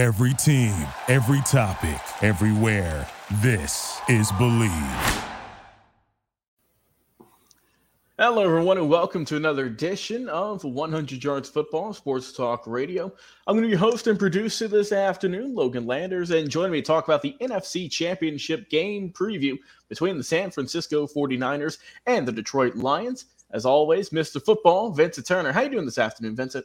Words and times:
Every 0.00 0.32
team, 0.32 0.74
every 1.08 1.42
topic, 1.42 2.00
everywhere. 2.22 3.06
This 3.42 4.00
is 4.08 4.32
Bleav. 4.32 5.24
Hello, 8.18 8.42
everyone, 8.42 8.78
and 8.78 8.88
welcome 8.88 9.26
to 9.26 9.36
another 9.36 9.66
edition 9.66 10.26
of 10.30 10.64
100 10.64 11.22
Yards 11.22 11.50
Football 11.50 11.92
Sports 11.92 12.32
Talk 12.32 12.66
Radio. 12.66 13.12
I'm 13.46 13.58
going 13.58 13.68
to 13.68 13.76
be 13.76 13.78
host 13.78 14.06
and 14.06 14.18
producer 14.18 14.68
this 14.68 14.90
afternoon, 14.90 15.54
Logan 15.54 15.86
Landers, 15.86 16.30
and 16.30 16.48
joining 16.48 16.72
me 16.72 16.80
to 16.80 16.86
talk 16.86 17.06
about 17.06 17.20
the 17.20 17.36
NFC 17.42 17.92
Championship 17.92 18.70
game 18.70 19.12
preview 19.12 19.58
between 19.90 20.16
the 20.16 20.24
San 20.24 20.50
Francisco 20.50 21.06
49ers 21.06 21.76
and 22.06 22.26
the 22.26 22.32
Detroit 22.32 22.74
Lions. 22.74 23.26
As 23.50 23.66
always, 23.66 24.08
Mr. 24.08 24.42
Football, 24.42 24.92
Vincent 24.92 25.26
Turner. 25.26 25.52
How 25.52 25.60
are 25.60 25.64
you 25.64 25.70
doing 25.70 25.84
this 25.84 25.98
afternoon, 25.98 26.36
Vincent? 26.36 26.64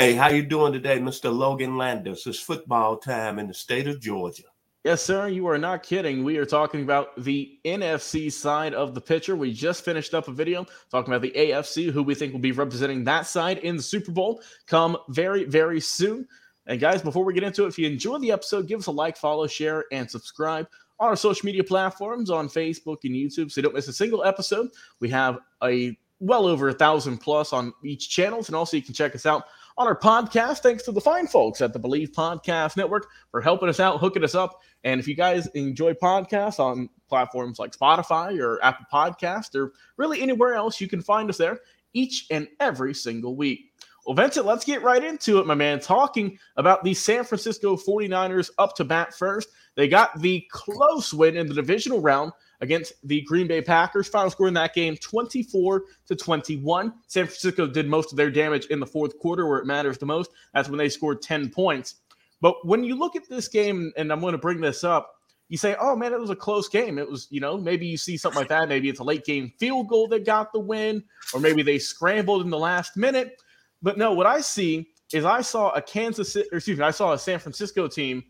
Hey, 0.00 0.14
how 0.14 0.30
you 0.30 0.42
doing 0.42 0.72
today, 0.72 0.98
Mr. 0.98 1.30
Logan 1.30 1.76
Landis? 1.76 2.26
It's 2.26 2.40
football 2.40 2.96
time 2.96 3.38
in 3.38 3.46
the 3.46 3.52
state 3.52 3.86
of 3.86 4.00
Georgia. 4.00 4.44
Yes, 4.82 5.02
sir. 5.02 5.28
You 5.28 5.46
are 5.48 5.58
not 5.58 5.82
kidding. 5.82 6.24
We 6.24 6.38
are 6.38 6.46
talking 6.46 6.80
about 6.80 7.22
the 7.22 7.58
NFC 7.66 8.32
side 8.32 8.72
of 8.72 8.94
the 8.94 9.00
picture. 9.02 9.36
We 9.36 9.52
just 9.52 9.84
finished 9.84 10.14
up 10.14 10.26
a 10.26 10.32
video 10.32 10.64
talking 10.90 11.12
about 11.12 11.20
the 11.20 11.34
AFC, 11.36 11.90
who 11.90 12.02
we 12.02 12.14
think 12.14 12.32
will 12.32 12.40
be 12.40 12.52
representing 12.52 13.04
that 13.04 13.26
side 13.26 13.58
in 13.58 13.76
the 13.76 13.82
Super 13.82 14.10
Bowl 14.10 14.40
come 14.66 14.96
very, 15.10 15.44
very 15.44 15.80
soon. 15.82 16.26
And 16.64 16.80
guys, 16.80 17.02
before 17.02 17.22
we 17.22 17.34
get 17.34 17.42
into 17.42 17.66
it, 17.66 17.68
if 17.68 17.78
you 17.78 17.86
enjoyed 17.86 18.22
the 18.22 18.32
episode, 18.32 18.68
give 18.68 18.80
us 18.80 18.86
a 18.86 18.92
like, 18.92 19.18
follow, 19.18 19.46
share, 19.46 19.84
and 19.92 20.10
subscribe 20.10 20.66
on 20.98 21.08
our 21.08 21.16
social 21.16 21.44
media 21.44 21.62
platforms 21.62 22.30
on 22.30 22.48
Facebook 22.48 23.00
and 23.04 23.14
YouTube 23.14 23.52
so 23.52 23.58
you 23.58 23.64
don't 23.64 23.74
miss 23.74 23.88
a 23.88 23.92
single 23.92 24.24
episode. 24.24 24.70
We 24.98 25.10
have 25.10 25.40
a 25.62 25.94
well 26.20 26.46
over 26.46 26.70
a 26.70 26.74
thousand 26.74 27.18
plus 27.18 27.52
on 27.52 27.74
each 27.84 28.08
channels, 28.08 28.48
and 28.48 28.56
also 28.56 28.78
you 28.78 28.82
can 28.82 28.94
check 28.94 29.14
us 29.14 29.26
out 29.26 29.44
on 29.80 29.86
our 29.86 29.98
podcast. 29.98 30.58
Thanks 30.58 30.82
to 30.82 30.92
the 30.92 31.00
fine 31.00 31.26
folks 31.26 31.62
at 31.62 31.72
the 31.72 31.80
Bleav 31.80 32.10
Podcast 32.10 32.76
Network 32.76 33.06
for 33.30 33.40
helping 33.40 33.70
us 33.70 33.80
out, 33.80 33.98
hooking 33.98 34.22
us 34.22 34.34
up. 34.34 34.60
And 34.84 35.00
if 35.00 35.08
you 35.08 35.14
guys 35.14 35.46
enjoy 35.54 35.94
podcasts 35.94 36.60
on 36.60 36.90
platforms 37.08 37.58
like 37.58 37.74
Spotify 37.74 38.38
or 38.38 38.62
Apple 38.62 38.84
Podcast 38.92 39.54
or 39.54 39.72
really 39.96 40.20
anywhere 40.20 40.52
else, 40.52 40.82
you 40.82 40.86
can 40.86 41.00
find 41.00 41.30
us 41.30 41.38
there 41.38 41.60
each 41.94 42.26
and 42.30 42.46
every 42.60 42.92
single 42.92 43.36
week. 43.36 43.72
Well, 44.04 44.14
Vincent, 44.14 44.44
let's 44.44 44.66
get 44.66 44.82
right 44.82 45.02
into 45.02 45.38
it, 45.38 45.46
my 45.46 45.54
man. 45.54 45.80
Talking 45.80 46.38
about 46.58 46.84
the 46.84 46.92
San 46.92 47.24
Francisco 47.24 47.74
49ers 47.74 48.50
up 48.58 48.76
to 48.76 48.84
bat 48.84 49.14
first. 49.14 49.48
They 49.76 49.88
got 49.88 50.20
the 50.20 50.44
close 50.50 51.14
win 51.14 51.38
in 51.38 51.48
the 51.48 51.54
divisional 51.54 52.02
round 52.02 52.32
against 52.60 52.94
the 53.06 53.22
Green 53.22 53.46
Bay 53.46 53.62
Packers. 53.62 54.08
Final 54.08 54.30
score 54.30 54.48
in 54.48 54.54
that 54.54 54.74
game 54.74 54.96
24 54.96 55.84
to 56.06 56.16
21. 56.16 56.92
San 57.06 57.26
Francisco 57.26 57.66
did 57.66 57.88
most 57.88 58.12
of 58.12 58.16
their 58.16 58.30
damage 58.30 58.66
in 58.66 58.80
the 58.80 58.86
fourth 58.86 59.18
quarter 59.18 59.46
where 59.46 59.58
it 59.58 59.66
matters 59.66 59.98
the 59.98 60.06
most. 60.06 60.30
That's 60.54 60.68
when 60.68 60.78
they 60.78 60.88
scored 60.88 61.22
10 61.22 61.50
points. 61.50 61.96
But 62.40 62.66
when 62.66 62.84
you 62.84 62.94
look 62.96 63.16
at 63.16 63.28
this 63.28 63.48
game, 63.48 63.92
and 63.96 64.12
I'm 64.12 64.20
going 64.20 64.32
to 64.32 64.38
bring 64.38 64.60
this 64.60 64.84
up, 64.84 65.14
you 65.48 65.58
say, 65.58 65.76
oh 65.80 65.96
man, 65.96 66.12
it 66.12 66.20
was 66.20 66.30
a 66.30 66.36
close 66.36 66.68
game. 66.68 66.96
It 66.96 67.10
was, 67.10 67.26
you 67.30 67.40
know, 67.40 67.58
maybe 67.58 67.84
you 67.84 67.96
see 67.96 68.16
something 68.16 68.38
like 68.38 68.48
that. 68.48 68.68
Maybe 68.68 68.88
it's 68.88 69.00
a 69.00 69.04
late 69.04 69.24
game 69.24 69.52
field 69.58 69.88
goal 69.88 70.06
that 70.08 70.24
got 70.24 70.52
the 70.52 70.60
win, 70.60 71.02
or 71.34 71.40
maybe 71.40 71.62
they 71.62 71.78
scrambled 71.78 72.42
in 72.42 72.50
the 72.50 72.58
last 72.58 72.96
minute. 72.96 73.42
But 73.82 73.98
no, 73.98 74.12
what 74.12 74.26
I 74.26 74.40
see 74.40 74.90
is 75.12 75.24
I 75.24 75.40
saw 75.40 75.70
a 75.70 75.82
Kansas 75.82 76.32
City, 76.32 76.48
excuse 76.52 76.78
me, 76.78 76.84
I 76.84 76.92
saw 76.92 77.12
a 77.12 77.18
San 77.18 77.40
Francisco 77.40 77.88
team 77.88 78.22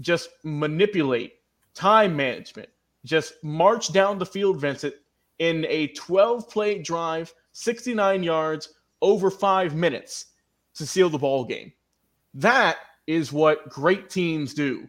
just 0.00 0.28
manipulate 0.44 1.32
time 1.74 2.14
management, 2.14 2.68
just 3.06 3.34
march 3.42 3.92
down 3.92 4.18
the 4.18 4.26
field, 4.26 4.60
Vincent, 4.60 4.94
in 5.38 5.64
a 5.68 5.88
12 5.88 6.50
play 6.50 6.78
drive, 6.78 7.32
69 7.52 8.22
yards, 8.22 8.74
over 9.00 9.30
five 9.30 9.74
minutes 9.74 10.26
to 10.74 10.86
seal 10.86 11.08
the 11.08 11.18
ball 11.18 11.44
game. 11.44 11.72
That 12.34 12.76
is 13.06 13.32
what 13.32 13.68
great 13.68 14.10
teams 14.10 14.52
do. 14.52 14.88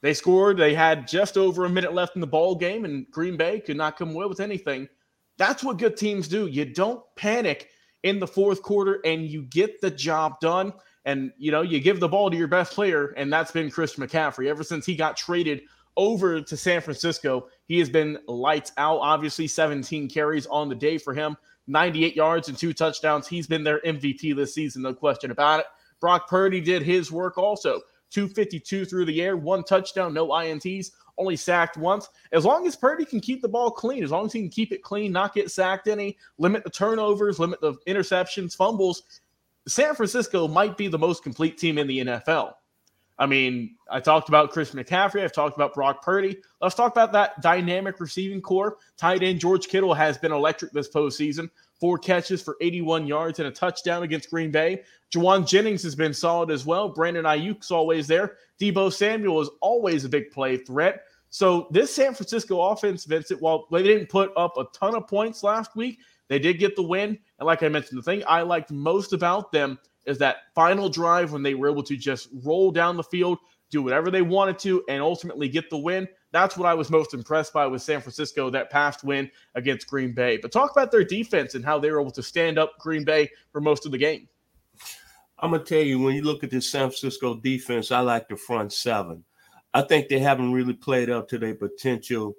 They 0.00 0.14
scored, 0.14 0.56
they 0.56 0.74
had 0.74 1.06
just 1.06 1.36
over 1.36 1.66
a 1.66 1.70
minute 1.70 1.92
left 1.92 2.14
in 2.14 2.20
the 2.20 2.26
ball 2.26 2.54
game, 2.54 2.84
and 2.84 3.08
Green 3.10 3.36
Bay 3.36 3.60
could 3.60 3.76
not 3.76 3.98
come 3.98 4.10
away 4.10 4.26
with 4.26 4.40
anything. 4.40 4.88
That's 5.36 5.62
what 5.62 5.78
good 5.78 5.96
teams 5.96 6.26
do. 6.26 6.46
You 6.46 6.64
don't 6.64 7.02
panic 7.16 7.68
in 8.02 8.18
the 8.18 8.26
fourth 8.26 8.62
quarter 8.62 9.00
and 9.04 9.26
you 9.26 9.42
get 9.42 9.80
the 9.80 9.90
job 9.90 10.40
done. 10.40 10.72
And 11.04 11.32
you 11.38 11.50
know, 11.50 11.62
you 11.62 11.80
give 11.80 12.00
the 12.00 12.08
ball 12.08 12.30
to 12.30 12.36
your 12.36 12.48
best 12.48 12.72
player, 12.72 13.14
and 13.16 13.32
that's 13.32 13.52
been 13.52 13.70
Chris 13.70 13.96
McCaffrey. 13.96 14.48
Ever 14.48 14.62
since 14.62 14.84
he 14.84 14.94
got 14.94 15.16
traded 15.16 15.62
over 15.96 16.40
to 16.40 16.56
San 16.56 16.80
Francisco. 16.80 17.48
He 17.66 17.78
has 17.78 17.90
been 17.90 18.18
lights 18.26 18.72
out. 18.76 18.98
Obviously, 18.98 19.46
17 19.46 20.08
carries 20.08 20.46
on 20.46 20.68
the 20.68 20.74
day 20.74 20.98
for 20.98 21.14
him, 21.14 21.36
98 21.66 22.16
yards 22.16 22.48
and 22.48 22.56
two 22.56 22.72
touchdowns. 22.72 23.26
He's 23.26 23.46
been 23.46 23.64
their 23.64 23.80
MVP 23.80 24.34
this 24.34 24.54
season, 24.54 24.82
no 24.82 24.94
question 24.94 25.30
about 25.30 25.60
it. 25.60 25.66
Brock 26.00 26.28
Purdy 26.28 26.60
did 26.60 26.82
his 26.82 27.12
work 27.12 27.36
also. 27.38 27.80
252 28.10 28.84
through 28.84 29.04
the 29.04 29.22
air, 29.22 29.36
one 29.36 29.62
touchdown, 29.62 30.12
no 30.12 30.28
INTs, 30.28 30.90
only 31.16 31.36
sacked 31.36 31.76
once. 31.76 32.08
As 32.32 32.44
long 32.44 32.66
as 32.66 32.74
Purdy 32.74 33.04
can 33.04 33.20
keep 33.20 33.40
the 33.40 33.48
ball 33.48 33.70
clean, 33.70 34.02
as 34.02 34.10
long 34.10 34.26
as 34.26 34.32
he 34.32 34.40
can 34.40 34.48
keep 34.48 34.72
it 34.72 34.82
clean, 34.82 35.12
not 35.12 35.34
get 35.34 35.50
sacked 35.50 35.86
any, 35.86 36.16
limit 36.38 36.64
the 36.64 36.70
turnovers, 36.70 37.38
limit 37.38 37.60
the 37.60 37.74
interceptions, 37.86 38.56
fumbles, 38.56 39.20
San 39.68 39.94
Francisco 39.94 40.48
might 40.48 40.76
be 40.76 40.88
the 40.88 40.98
most 40.98 41.22
complete 41.22 41.58
team 41.58 41.78
in 41.78 41.86
the 41.86 41.98
NFL. 42.00 42.54
I 43.20 43.26
mean, 43.26 43.76
I 43.90 44.00
talked 44.00 44.30
about 44.30 44.50
Chris 44.50 44.70
McCaffrey. 44.70 45.22
I've 45.22 45.34
talked 45.34 45.54
about 45.54 45.74
Brock 45.74 46.02
Purdy. 46.02 46.38
Let's 46.62 46.74
talk 46.74 46.90
about 46.90 47.12
that 47.12 47.42
dynamic 47.42 48.00
receiving 48.00 48.40
corps. 48.40 48.78
Tight 48.96 49.22
end 49.22 49.40
George 49.40 49.68
Kittle 49.68 49.92
has 49.92 50.16
been 50.16 50.32
electric 50.32 50.72
this 50.72 50.88
postseason. 50.88 51.50
Four 51.78 51.98
catches 51.98 52.40
for 52.40 52.56
81 52.62 53.06
yards 53.06 53.38
and 53.38 53.46
a 53.46 53.50
touchdown 53.50 54.04
against 54.04 54.30
Green 54.30 54.50
Bay. 54.50 54.84
Jauan 55.14 55.46
Jennings 55.46 55.82
has 55.82 55.94
been 55.94 56.14
solid 56.14 56.50
as 56.50 56.64
well. 56.64 56.88
Brandon 56.88 57.26
Aiyuk's 57.26 57.70
always 57.70 58.06
there. 58.06 58.38
Deebo 58.58 58.90
Samuel 58.90 59.42
is 59.42 59.50
always 59.60 60.06
a 60.06 60.08
big 60.08 60.30
play 60.30 60.56
threat. 60.56 61.02
So 61.28 61.68
this 61.70 61.94
San 61.94 62.14
Francisco 62.14 62.58
offense, 62.60 63.04
Vincent, 63.04 63.42
while 63.42 63.66
they 63.70 63.82
didn't 63.82 64.08
put 64.08 64.32
up 64.34 64.56
a 64.56 64.64
ton 64.72 64.94
of 64.94 65.06
points 65.06 65.42
last 65.42 65.76
week, 65.76 65.98
they 66.28 66.38
did 66.38 66.58
get 66.58 66.74
the 66.74 66.82
win. 66.82 67.18
And 67.38 67.46
like 67.46 67.62
I 67.62 67.68
mentioned, 67.68 67.98
the 67.98 68.02
thing 68.02 68.22
I 68.26 68.40
liked 68.42 68.70
most 68.70 69.12
about 69.12 69.52
them 69.52 69.78
is 70.06 70.18
that 70.18 70.36
final 70.54 70.88
drive 70.88 71.32
when 71.32 71.42
they 71.42 71.54
were 71.54 71.70
able 71.70 71.82
to 71.84 71.96
just 71.96 72.28
roll 72.44 72.70
down 72.70 72.96
the 72.96 73.02
field, 73.02 73.38
do 73.70 73.82
whatever 73.82 74.10
they 74.10 74.22
wanted 74.22 74.58
to, 74.60 74.82
and 74.88 75.02
ultimately 75.02 75.48
get 75.48 75.70
the 75.70 75.78
win. 75.78 76.08
That's 76.32 76.56
what 76.56 76.68
I 76.68 76.74
was 76.74 76.90
most 76.90 77.14
impressed 77.14 77.52
by 77.52 77.66
with 77.66 77.82
San 77.82 78.00
Francisco, 78.00 78.50
that 78.50 78.70
past 78.70 79.04
win 79.04 79.30
against 79.54 79.88
Green 79.88 80.14
Bay. 80.14 80.36
But 80.36 80.52
talk 80.52 80.70
about 80.70 80.90
their 80.90 81.04
defense 81.04 81.54
and 81.54 81.64
how 81.64 81.78
they 81.78 81.90
were 81.90 82.00
able 82.00 82.10
to 82.12 82.22
stand 82.22 82.58
up 82.58 82.78
Green 82.78 83.04
Bay 83.04 83.28
for 83.52 83.60
most 83.60 83.86
of 83.86 83.92
the 83.92 83.98
game. 83.98 84.28
I'm 85.38 85.52
gonna 85.52 85.64
tell 85.64 85.82
you, 85.82 85.98
when 85.98 86.14
you 86.14 86.22
look 86.22 86.44
at 86.44 86.50
this 86.50 86.70
San 86.70 86.88
Francisco 86.90 87.34
defense, 87.34 87.90
I 87.90 88.00
like 88.00 88.28
the 88.28 88.36
front 88.36 88.72
seven. 88.72 89.24
I 89.72 89.82
think 89.82 90.08
they 90.08 90.18
haven't 90.18 90.52
really 90.52 90.74
played 90.74 91.10
up 91.10 91.28
to 91.28 91.38
their 91.38 91.54
potential 91.54 92.34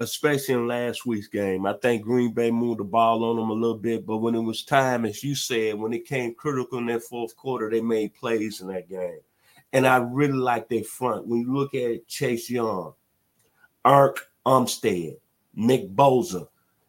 especially 0.00 0.54
in 0.54 0.68
last 0.68 1.06
week's 1.06 1.26
game. 1.26 1.66
I 1.66 1.72
think 1.74 2.02
Green 2.02 2.32
Bay 2.32 2.50
moved 2.50 2.80
the 2.80 2.84
ball 2.84 3.24
on 3.24 3.36
them 3.36 3.50
a 3.50 3.54
little 3.54 3.76
bit, 3.76 4.06
but 4.06 4.18
when 4.18 4.34
it 4.34 4.40
was 4.40 4.62
time, 4.62 5.04
as 5.04 5.24
you 5.24 5.34
said, 5.34 5.74
when 5.74 5.92
it 5.92 6.06
came 6.06 6.34
critical 6.34 6.78
in 6.78 6.86
that 6.86 7.02
fourth 7.02 7.36
quarter, 7.36 7.68
they 7.68 7.80
made 7.80 8.14
plays 8.14 8.60
in 8.60 8.68
that 8.68 8.88
game. 8.88 9.20
And 9.72 9.86
I 9.86 9.96
really 9.98 10.34
like 10.34 10.68
their 10.68 10.84
front. 10.84 11.26
When 11.26 11.40
you 11.40 11.52
look 11.52 11.74
at 11.74 12.06
Chase 12.06 12.48
Young, 12.48 12.94
Arik 13.84 14.18
Armstead, 14.46 15.16
Nick 15.54 15.90
Bosa, 15.90 16.48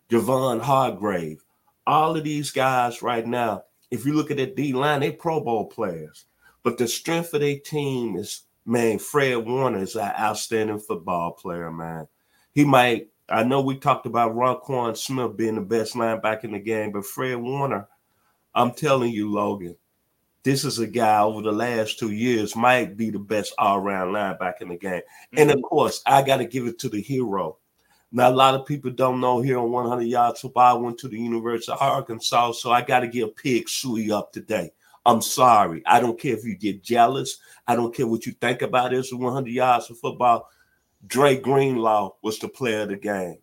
Javon 0.09 0.62
Hargrave, 0.62 1.44
all 1.88 2.16
of 2.16 2.24
these 2.24 2.52
guys 2.52 3.02
right 3.02 3.26
now, 3.26 3.64
if 3.90 4.06
you 4.06 4.14
look 4.14 4.30
at 4.30 4.38
that 4.38 4.56
D 4.56 4.72
line, 4.72 5.00
they're 5.00 5.12
Pro 5.12 5.41
Bowl 5.41 5.66
players. 5.66 6.26
But 6.62 6.78
the 6.78 6.88
strength 6.88 7.34
of 7.34 7.41
their 7.41 7.58
team 7.58 8.16
is, 8.16 8.44
man, 8.66 9.00
Fred 9.00 9.38
Warner 9.38 9.80
is 9.80 9.96
an 9.96 10.12
outstanding 10.18 10.78
football 10.78 11.31
player, 11.31 11.72
man 11.72 12.08
he 12.53 12.65
might. 12.65 13.09
I 13.29 13.43
know 13.43 13.61
we 13.61 13.77
talked 13.77 14.05
about 14.05 14.35
Roquan 14.35 14.97
Smith 14.97 15.37
being 15.37 15.55
the 15.55 15.61
best 15.61 15.93
linebacker 15.93 16.45
in 16.45 16.53
the 16.53 16.59
game, 16.59 16.91
but 16.91 17.05
Fred 17.05 17.35
Warner, 17.35 17.87
I'm 18.55 18.73
telling 18.73 19.11
you, 19.11 19.31
Logan, 19.31 19.75
this 20.43 20.63
is 20.63 20.79
a 20.79 20.87
guy 20.87 21.21
over 21.21 21.41
the 21.41 21.51
last 21.51 21.99
two 21.99 22.11
years 22.11 22.55
might 22.55 22.97
be 22.97 23.09
the 23.09 23.19
best 23.19 23.53
all-around 23.57 24.13
linebacker 24.13 24.61
in 24.61 24.69
the 24.69 24.78
game. 24.78 25.01
Mm-hmm. 25.01 25.37
And 25.37 25.51
of 25.51 25.57
mm-hmm. 25.57 25.66
course, 25.66 26.01
I 26.05 26.22
got 26.22 26.37
to 26.37 26.46
give 26.46 26.66
it 26.66 26.79
to 26.79 26.90
the 26.90 27.01
hero. 27.01 27.57
Now, 28.11 28.29
a 28.29 28.34
lot 28.34 28.55
of 28.55 28.66
people 28.66 28.90
don't 28.90 29.19
know 29.19 29.41
here 29.41 29.59
on 29.59 29.72
100 29.72 30.02
yards 30.03 30.40
football. 30.40 30.78
I 30.78 30.79
went 30.79 30.97
to 30.99 31.07
the 31.07 31.19
University 31.19 31.72
of 31.72 31.79
Arkansas, 31.79 32.53
so 32.53 32.72
I 32.72 32.81
got 32.81 33.02
to 33.02 33.07
give 33.07 33.35
Pig 33.35 33.67
Sooie 33.67 34.09
up 34.09 34.34
today. 34.34 34.72
I'm 35.05 35.22
sorry. 35.22 35.84
I 35.85 35.99
don't 35.99 36.19
care 36.19 36.35
if 36.35 36.43
you 36.43 36.55
get 36.55 36.84
jealous. 36.84 37.37
I 37.67 37.75
don't 37.75 37.93
care 37.93 38.07
what 38.07 38.25
you 38.25 38.31
think 38.34 38.63
about 38.63 38.91
this 38.91 39.13
100 39.13 39.49
yards 39.52 39.90
of 39.91 39.99
football. 39.99 40.49
Dre 41.05 41.37
Greenlaw 41.37 42.11
was 42.22 42.40
the 42.40 42.49
player 42.49 42.81
of 42.81 42.90
the 42.90 42.97
game. 42.97 43.37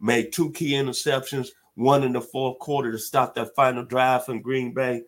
Made 0.00 0.32
two 0.32 0.52
key 0.52 0.72
interceptions, 0.72 1.48
one 1.74 2.04
in 2.04 2.12
the 2.12 2.20
fourth 2.20 2.58
quarter 2.60 2.92
to 2.92 2.98
stop 2.98 3.34
that 3.34 3.54
final 3.54 3.84
drive 3.84 4.24
from 4.24 4.42
Green 4.42 4.72
Bay. 4.72 5.02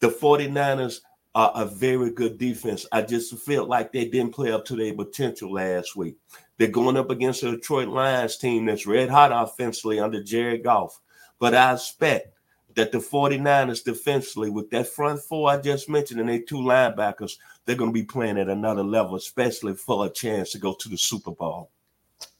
The 0.00 0.08
49ers 0.08 1.00
are 1.34 1.52
a 1.54 1.64
very 1.64 2.10
good 2.10 2.36
defense. 2.36 2.84
I 2.92 3.02
just 3.02 3.36
felt 3.38 3.68
like 3.68 3.92
they 3.92 4.04
didn't 4.04 4.34
play 4.34 4.52
up 4.52 4.64
to 4.66 4.76
their 4.76 4.94
potential 4.94 5.52
last 5.52 5.96
week. 5.96 6.16
They're 6.58 6.68
going 6.68 6.98
up 6.98 7.10
against 7.10 7.40
the 7.40 7.52
Detroit 7.52 7.88
Lions 7.88 8.36
team 8.36 8.66
that's 8.66 8.86
red 8.86 9.08
hot 9.08 9.32
offensively 9.32 9.98
under 9.98 10.22
Jared 10.22 10.62
Goff. 10.62 11.00
But 11.38 11.54
I 11.54 11.72
expect 11.72 12.36
that 12.74 12.92
the 12.92 12.98
49ers 12.98 13.84
defensively, 13.84 14.50
with 14.50 14.70
that 14.70 14.86
front 14.86 15.20
four 15.20 15.50
I 15.50 15.58
just 15.58 15.88
mentioned 15.88 16.20
and 16.20 16.28
they 16.28 16.40
two 16.40 16.56
linebackers, 16.56 17.38
they're 17.64 17.76
going 17.76 17.90
to 17.90 17.94
be 17.94 18.04
playing 18.04 18.38
at 18.38 18.48
another 18.48 18.82
level, 18.82 19.16
especially 19.16 19.74
for 19.74 20.06
a 20.06 20.10
chance 20.10 20.52
to 20.52 20.58
go 20.58 20.74
to 20.74 20.88
the 20.88 20.98
Super 20.98 21.30
Bowl. 21.32 21.70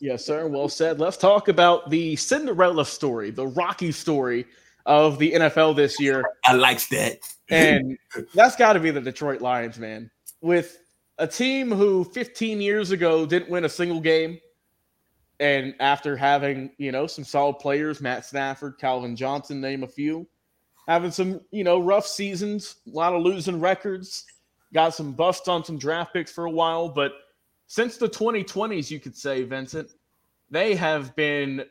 Yes, 0.00 0.24
sir. 0.24 0.46
Well 0.46 0.68
said. 0.68 1.00
Let's 1.00 1.16
talk 1.16 1.48
about 1.48 1.90
the 1.90 2.16
Cinderella 2.16 2.84
story, 2.84 3.30
the 3.30 3.46
Rocky 3.46 3.92
story 3.92 4.46
of 4.86 5.18
the 5.18 5.32
NFL 5.32 5.76
this 5.76 6.00
year. 6.00 6.24
I 6.44 6.54
likes 6.54 6.88
that. 6.88 7.18
and 7.50 7.96
that's 8.34 8.56
got 8.56 8.74
to 8.74 8.80
be 8.80 8.90
the 8.90 9.00
Detroit 9.00 9.40
Lions, 9.40 9.78
man. 9.78 10.10
With 10.40 10.78
a 11.18 11.26
team 11.26 11.70
who 11.70 12.04
15 12.04 12.60
years 12.60 12.90
ago 12.90 13.26
didn't 13.26 13.50
win 13.50 13.64
a 13.64 13.68
single 13.68 14.00
game, 14.00 14.40
and 15.42 15.74
after 15.80 16.16
having, 16.16 16.70
you 16.78 16.92
know, 16.92 17.08
some 17.08 17.24
solid 17.24 17.58
players, 17.58 18.00
Matt 18.00 18.24
Stafford, 18.24 18.78
Calvin 18.78 19.16
Johnson, 19.16 19.60
name 19.60 19.82
a 19.82 19.88
few, 19.88 20.24
having 20.86 21.10
some, 21.10 21.40
you 21.50 21.64
know, 21.64 21.80
rough 21.80 22.06
seasons, 22.06 22.76
a 22.86 22.90
lot 22.90 23.12
of 23.12 23.22
losing 23.22 23.58
records, 23.58 24.24
got 24.72 24.94
some 24.94 25.12
busts 25.12 25.48
on 25.48 25.64
some 25.64 25.78
draft 25.78 26.12
picks 26.12 26.30
for 26.30 26.44
a 26.44 26.50
while, 26.50 26.88
but 26.88 27.12
since 27.66 27.96
the 27.96 28.08
2020s, 28.08 28.88
you 28.88 29.00
could 29.00 29.16
say, 29.16 29.42
Vincent, 29.42 29.90
they 30.48 30.76
have 30.76 31.16
been 31.16 31.64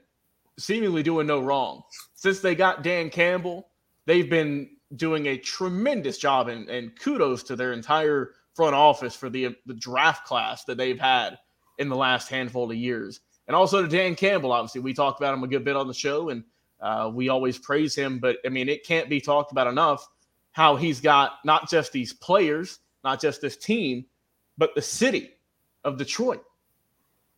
seemingly 0.60 1.02
doing 1.02 1.26
no 1.26 1.40
wrong. 1.40 1.82
Since 2.16 2.42
they 2.42 2.56
got 2.56 2.84
Dan 2.84 3.10
Campbell, 3.10 3.70
they've 4.06 4.30
been 4.30 4.70
doing 4.98 5.28
a 5.28 5.38
tremendous 5.38 6.18
job, 6.18 6.50
and, 6.50 6.68
and 6.68 7.00
kudos 7.00 7.44
to 7.44 7.56
their 7.56 7.72
entire 7.72 8.32
front 8.54 8.76
office 8.76 9.16
for 9.16 9.30
the, 9.30 9.56
the 9.66 9.74
draft 9.74 10.26
class 10.26 10.66
that 10.66 10.78
they've 10.78 11.00
had 11.00 11.38
in 11.78 11.88
the 11.88 11.96
last 11.96 12.28
handful 12.28 12.70
of 12.70 12.76
years. 12.76 13.22
And 13.52 13.56
also 13.58 13.82
to 13.82 13.88
Dan 13.90 14.16
Campbell, 14.16 14.54
obviously, 14.54 14.80
we 14.80 14.94
talked 14.94 15.20
about 15.20 15.34
him 15.34 15.44
a 15.44 15.48
good 15.48 15.66
bit 15.66 15.76
on 15.76 15.86
the 15.86 15.94
show, 15.94 16.30
and 16.30 16.42
uh, 16.80 17.12
we 17.14 17.28
always 17.28 17.58
praise 17.58 17.94
him. 17.94 18.18
But 18.18 18.38
I 18.46 18.48
mean, 18.50 18.70
it 18.70 18.86
can't 18.86 19.10
be 19.10 19.20
talked 19.20 19.52
about 19.52 19.68
enough 19.68 20.08
how 20.54 20.78
he's 20.78 21.02
got 21.02 21.34
not 21.44 21.70
just 21.70 21.92
these 21.92 22.14
players, 22.14 22.80
not 23.04 23.20
just 23.20 23.42
this 23.42 23.58
team, 23.58 24.06
but 24.58 24.74
the 24.74 24.82
city 24.82 25.32
of 25.84 25.98
Detroit, 25.98 26.46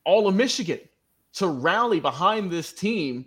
all 0.05 0.27
of 0.27 0.35
Michigan 0.35 0.81
to 1.33 1.47
rally 1.47 1.99
behind 1.99 2.51
this 2.51 2.73
team 2.73 3.25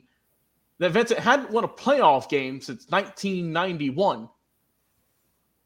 that 0.78 0.92
Vincent 0.92 1.18
hadn't 1.18 1.50
won 1.50 1.64
a 1.64 1.68
playoff 1.68 2.28
game 2.28 2.60
since 2.60 2.86
1991. 2.88 4.28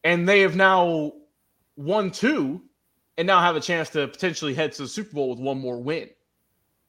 And 0.04 0.26
they 0.26 0.40
have 0.40 0.56
now 0.56 1.12
won 1.76 2.12
two 2.12 2.62
and 3.18 3.26
now 3.26 3.42
have 3.42 3.56
a 3.56 3.60
chance 3.60 3.90
to 3.90 4.08
potentially 4.08 4.54
head 4.54 4.72
to 4.72 4.84
the 4.84 4.88
Super 4.88 5.12
Bowl 5.12 5.28
with 5.28 5.38
one 5.38 5.60
more 5.60 5.82
win. 5.82 6.08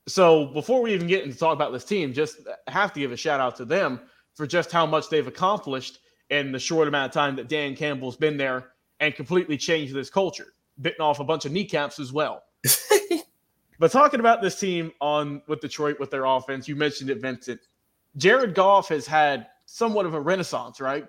So 0.08 0.48
before 0.48 0.82
we 0.82 0.94
even 0.94 1.08
get 1.08 1.24
into 1.24 1.38
talk 1.38 1.54
about 1.54 1.72
this 1.72 1.86
team, 1.86 2.14
just 2.14 2.38
have 2.68 2.92
to 2.94 3.00
give 3.00 3.12
a 3.12 3.18
shout 3.18 3.40
out 3.40 3.56
to 3.58 3.66
them 3.66 4.00
for 4.34 4.48
just 4.48 4.72
how 4.72 4.86
much 4.86 5.10
they've 5.10 5.28
accomplished 5.28 6.00
in 6.30 6.52
the 6.52 6.60
short 6.60 6.88
amount 6.88 7.10
of 7.10 7.14
time 7.14 7.36
that 7.36 7.50
Dan 7.50 7.76
Campbell's 7.76 8.16
been 8.16 8.38
there 8.38 8.72
and 9.00 9.14
completely 9.16 9.58
changed 9.58 9.94
this 9.94 10.10
culture, 10.10 10.54
bitten 10.82 11.02
off 11.02 11.20
a 11.20 11.24
bunch 11.24 11.46
of 11.46 11.52
kneecaps 11.52 12.00
as 12.00 12.14
well. 12.14 12.44
but 13.80 13.92
talking 13.92 14.20
about 14.20 14.42
this 14.42 14.60
team 14.60 14.92
on 15.02 15.42
with 15.48 15.60
Detroit 15.60 16.00
with 16.00 16.10
their 16.10 16.26
offense, 16.26 16.68
you 16.68 16.76
mentioned 16.76 17.10
it, 17.10 17.22
Vincent. 17.22 17.60
Jared 18.18 18.56
Goff 18.56 18.90
has 18.90 19.06
had 19.06 19.48
somewhat 19.66 20.06
of 20.06 20.14
a 20.14 20.22
renaissance, 20.22 20.80
right? 20.80 21.06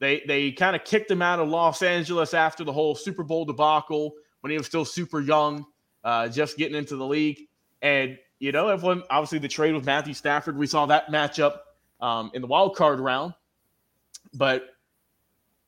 They 0.00 0.22
they 0.26 0.52
kind 0.52 0.74
of 0.74 0.84
kicked 0.84 1.10
him 1.10 1.22
out 1.22 1.38
of 1.38 1.48
Los 1.48 1.82
Angeles 1.82 2.34
after 2.34 2.64
the 2.64 2.72
whole 2.72 2.94
Super 2.94 3.22
Bowl 3.22 3.44
debacle 3.44 4.14
when 4.40 4.50
he 4.50 4.58
was 4.58 4.66
still 4.66 4.84
super 4.84 5.20
young, 5.20 5.64
uh, 6.02 6.28
just 6.28 6.58
getting 6.58 6.76
into 6.76 6.96
the 6.96 7.06
league. 7.06 7.40
And 7.80 8.18
you 8.44 8.52
know, 8.52 8.68
everyone 8.68 9.02
obviously 9.08 9.38
the 9.38 9.48
trade 9.48 9.72
with 9.72 9.86
Matthew 9.86 10.12
Stafford, 10.12 10.58
we 10.58 10.66
saw 10.66 10.84
that 10.86 11.06
matchup 11.06 11.60
um, 11.98 12.30
in 12.34 12.42
the 12.42 12.46
wild 12.46 12.76
card 12.76 13.00
round. 13.00 13.32
But 14.34 14.68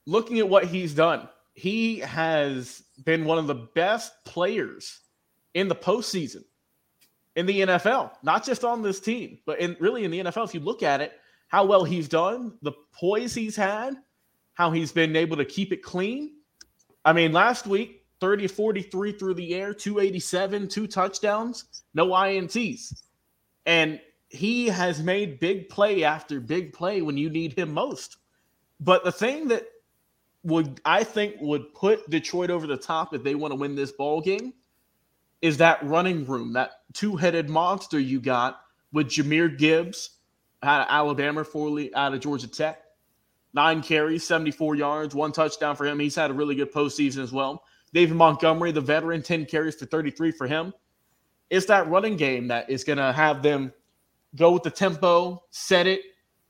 looking 0.04 0.40
at 0.40 0.48
what 0.48 0.66
he's 0.66 0.92
done, 0.92 1.26
he 1.54 2.00
has 2.00 2.82
been 3.02 3.24
one 3.24 3.38
of 3.38 3.46
the 3.46 3.54
best 3.54 4.12
players 4.26 5.00
in 5.54 5.68
the 5.68 5.74
postseason 5.74 6.44
in 7.34 7.46
the 7.46 7.60
NFL, 7.62 8.10
not 8.22 8.44
just 8.44 8.62
on 8.62 8.82
this 8.82 9.00
team, 9.00 9.38
but 9.46 9.58
in 9.58 9.74
really 9.80 10.04
in 10.04 10.10
the 10.10 10.20
NFL. 10.20 10.44
If 10.44 10.52
you 10.52 10.60
look 10.60 10.82
at 10.82 11.00
it, 11.00 11.12
how 11.48 11.64
well 11.64 11.82
he's 11.82 12.08
done, 12.08 12.58
the 12.60 12.72
poise 12.92 13.34
he's 13.34 13.56
had, 13.56 13.96
how 14.52 14.70
he's 14.70 14.92
been 14.92 15.16
able 15.16 15.38
to 15.38 15.46
keep 15.46 15.72
it 15.72 15.82
clean. 15.82 16.34
I 17.06 17.14
mean, 17.14 17.32
last 17.32 17.66
week, 17.66 17.95
30 18.20 18.46
43 18.46 19.12
through 19.12 19.34
the 19.34 19.54
air, 19.54 19.74
287, 19.74 20.68
two 20.68 20.86
touchdowns, 20.86 21.64
no 21.94 22.08
INTs. 22.08 23.02
And 23.66 24.00
he 24.28 24.66
has 24.68 25.02
made 25.02 25.40
big 25.40 25.68
play 25.68 26.04
after 26.04 26.40
big 26.40 26.72
play 26.72 27.02
when 27.02 27.16
you 27.16 27.30
need 27.30 27.52
him 27.52 27.72
most. 27.72 28.16
But 28.80 29.04
the 29.04 29.12
thing 29.12 29.48
that 29.48 29.66
would 30.42 30.80
I 30.84 31.02
think 31.04 31.36
would 31.40 31.74
put 31.74 32.08
Detroit 32.08 32.50
over 32.50 32.66
the 32.66 32.76
top 32.76 33.14
if 33.14 33.22
they 33.22 33.34
want 33.34 33.52
to 33.52 33.56
win 33.56 33.74
this 33.74 33.92
ball 33.92 34.20
game 34.20 34.54
is 35.42 35.56
that 35.58 35.84
running 35.84 36.24
room, 36.24 36.52
that 36.54 36.70
two-headed 36.92 37.48
monster 37.48 37.98
you 37.98 38.20
got 38.20 38.60
with 38.92 39.08
Jahmyr 39.08 39.58
Gibbs 39.58 40.10
out 40.62 40.82
of 40.82 40.86
Alabama, 40.88 41.44
formerly 41.44 41.94
out 41.94 42.14
of 42.14 42.20
Georgia 42.20 42.48
Tech. 42.48 42.82
Nine 43.52 43.82
carries, 43.82 44.26
74 44.26 44.76
yards, 44.76 45.14
one 45.14 45.32
touchdown 45.32 45.76
for 45.76 45.86
him. 45.86 45.98
He's 45.98 46.14
had 46.14 46.30
a 46.30 46.34
really 46.34 46.54
good 46.54 46.72
postseason 46.72 47.22
as 47.22 47.32
well. 47.32 47.64
David 47.96 48.14
Montgomery, 48.14 48.72
the 48.72 48.80
veteran, 48.82 49.22
10 49.22 49.46
carries 49.46 49.76
for 49.76 49.86
33 49.86 50.30
for 50.30 50.46
him. 50.46 50.74
It's 51.48 51.64
that 51.64 51.88
running 51.88 52.18
game 52.18 52.46
that 52.48 52.68
is 52.68 52.84
going 52.84 52.98
to 52.98 53.10
have 53.10 53.42
them 53.42 53.72
go 54.34 54.52
with 54.52 54.64
the 54.64 54.70
tempo, 54.70 55.42
set 55.50 55.86
it, 55.86 56.02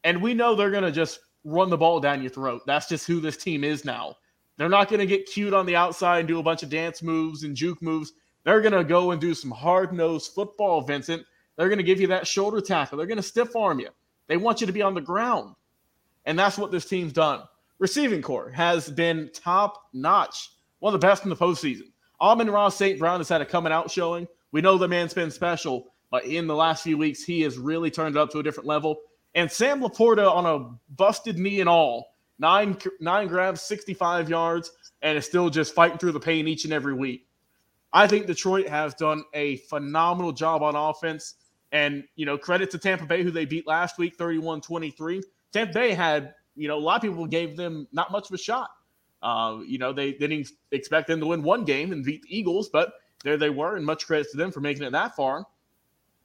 and 0.03 0.21
we 0.21 0.35
know 0.35 0.57
they're 0.57 0.73
going 0.73 0.83
to 0.83 0.91
just 0.91 1.21
run 1.45 1.71
the 1.71 1.77
ball 1.77 2.01
down 2.01 2.21
your 2.21 2.33
throat. 2.33 2.63
That's 2.67 2.89
just 2.89 3.07
who 3.07 3.21
this 3.21 3.37
team 3.37 3.63
is 3.63 3.85
now. 3.85 4.17
They're 4.57 4.69
not 4.69 4.89
going 4.89 4.99
to 4.99 5.07
get 5.07 5.27
cute 5.27 5.55
on 5.55 5.67
the 5.67 5.77
outside 5.77 6.19
and 6.19 6.27
do 6.27 6.41
a 6.41 6.43
bunch 6.43 6.65
of 6.65 6.69
dance 6.69 7.01
moves 7.01 7.45
and 7.45 7.55
juke 7.55 7.81
moves. 7.81 8.13
They're 8.43 8.61
going 8.61 8.73
to 8.73 8.83
go 8.83 9.13
and 9.13 9.21
do 9.21 9.33
some 9.33 9.53
hard 9.53 9.93
nosed 9.93 10.33
football, 10.35 10.81
Vincent. 10.81 11.23
They're 11.57 11.69
going 11.69 11.79
to 11.79 11.85
give 11.85 12.01
you 12.01 12.09
that 12.09 12.27
shoulder 12.27 12.61
tackle. 12.61 12.99
They're 12.99 13.07
going 13.07 13.19
to 13.19 13.23
stiff 13.23 13.55
arm 13.55 13.79
you. 13.79 13.91
They 14.27 14.37
want 14.37 14.61
you 14.61 14.67
to 14.67 14.73
be 14.73 14.83
on 14.83 14.95
the 14.95 15.01
ground. 15.01 15.55
And 16.25 16.37
that's 16.37 16.59
what 16.59 16.73
this 16.73 16.87
team's 16.87 17.13
done. 17.13 17.43
Receiving 17.79 18.21
corps 18.21 18.51
has 18.51 18.91
been 18.91 19.31
top 19.33 19.81
notch, 19.93 20.51
one 20.81 20.95
of 20.95 21.01
the 21.01 21.07
best 21.07 21.25
in 21.25 21.31
the 21.31 21.37
postseason. 21.37 21.91
Amon-Ra 22.21 22.69
St. 22.69 22.99
Brown 22.99 23.21
has 23.21 23.29
had 23.29 23.41
a 23.41 23.47
coming 23.47 23.73
out 23.73 23.91
showing. 23.91 24.27
We 24.53 24.61
know 24.61 24.79
the 24.79 24.89
man's 24.89 25.15
been 25.15 25.31
special, 25.31 25.89
but 26.11 26.25
in 26.25 26.47
the 26.47 26.55
last 26.55 26.83
few 26.83 26.97
weeks, 26.97 27.23
he 27.23 27.43
has 27.43 27.59
really 27.59 27.91
turned 27.91 28.17
it 28.17 28.19
up 28.21 28.31
to 28.31 28.39
a 28.39 28.43
different 28.43 28.67
level. 28.67 28.97
And 29.35 29.51
Sam 29.51 29.81
LaPorta 29.81 30.31
on 30.31 30.47
a 30.47 30.95
busted 30.95 31.39
knee 31.39 31.61
and 31.61 31.69
all, 31.69 32.15
nine 32.39 32.79
nine 33.01 33.29
grabs, 33.29 33.61
65 33.63 34.31
yards, 34.31 34.73
and 35.03 35.19
is 35.19 35.27
still 35.27 35.51
just 35.51 35.75
fighting 35.75 35.99
through 35.99 36.13
the 36.13 36.21
pain 36.21 36.49
each 36.49 36.65
and 36.65 36.73
every 36.73 36.95
week. 36.95 37.27
I 37.93 38.07
think 38.07 38.27
Detroit 38.27 38.69
has 38.69 38.95
done 38.95 39.25
a 39.35 39.57
phenomenal 39.69 40.33
job 40.33 40.63
on 40.63 40.75
offense. 40.75 41.35
And, 41.73 42.05
you 42.15 42.25
know, 42.27 42.39
credit 42.39 42.71
to 42.71 42.79
Tampa 42.79 43.07
Bay, 43.07 43.23
who 43.23 43.31
they 43.31 43.45
beat 43.45 43.67
last 43.67 43.99
week, 43.99 44.17
31 44.17 44.61
23. 44.61 45.23
Tampa 45.53 45.73
Bay 45.73 45.93
had, 45.93 46.35
you 46.55 46.69
know, 46.69 46.77
a 46.77 46.81
lot 46.81 46.97
of 46.97 47.03
people 47.03 47.27
gave 47.27 47.57
them 47.57 47.87
not 47.93 48.13
much 48.13 48.29
of 48.29 48.35
a 48.35 48.39
shot. 48.39 48.71
Uh, 49.27 49.59
you 49.67 49.79
know, 49.79 49.93
they, 49.93 50.13
they 50.13 50.29
didn't 50.29 50.51
expect 50.71 51.09
them 51.09 51.19
to 51.21 51.27
win 51.27 51.43
one 51.43 51.65
game 51.65 51.93
and 51.93 52.05
beat 52.05 52.23
the 52.23 52.37
Eagles, 52.37 52.69
but 52.69 52.93
there 53.25 53.37
they 53.37 53.51
were, 53.51 53.77
and 53.77 53.85
much 53.85 54.07
credit 54.07 54.31
to 54.31 54.37
them 54.37 54.53
for 54.53 54.61
making 54.61 54.85
it 54.85 54.93
that 54.93 55.17
far. 55.17 55.45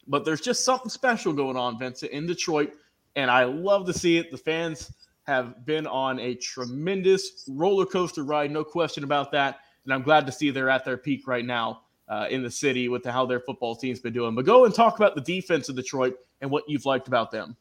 But 0.07 0.25
there's 0.25 0.41
just 0.41 0.65
something 0.65 0.89
special 0.89 1.33
going 1.33 1.57
on, 1.57 1.79
Vincent, 1.79 2.11
in 2.11 2.27
Detroit 2.27 2.73
and 3.15 3.29
I 3.29 3.43
love 3.43 3.85
to 3.87 3.93
see 3.93 4.17
it. 4.17 4.31
The 4.31 4.37
fans 4.37 4.91
have 5.23 5.65
been 5.65 5.87
on 5.87 6.19
a 6.19 6.35
tremendous 6.35 7.45
roller 7.49 7.85
coaster 7.85 8.23
ride, 8.23 8.51
no 8.51 8.63
question 8.63 9.03
about 9.03 9.31
that. 9.31 9.59
And 9.83 9.93
I'm 9.93 10.01
glad 10.01 10.25
to 10.25 10.31
see 10.31 10.51
they're 10.51 10.69
at 10.69 10.85
their 10.85 10.97
peak 10.97 11.27
right 11.27 11.45
now 11.45 11.81
uh, 12.07 12.27
in 12.29 12.43
the 12.43 12.51
city 12.51 12.87
with 12.87 13.03
the, 13.03 13.11
how 13.11 13.25
their 13.25 13.39
football 13.39 13.75
team's 13.75 13.99
been 13.99 14.13
doing. 14.13 14.35
But 14.35 14.45
go 14.45 14.65
and 14.65 14.73
talk 14.73 14.97
about 14.97 15.15
the 15.15 15.21
defense 15.21 15.69
of 15.69 15.75
Detroit 15.75 16.15
and 16.41 16.49
what 16.49 16.63
you've 16.67 16.85
liked 16.85 17.07
about 17.07 17.31
them. 17.31 17.55